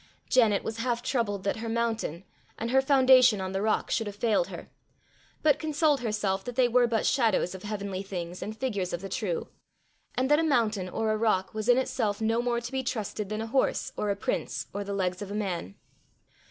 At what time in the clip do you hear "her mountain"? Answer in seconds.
1.57-2.23